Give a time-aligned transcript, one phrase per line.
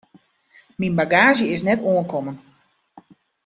[0.79, 2.37] Myn bagaazje is net oankommen.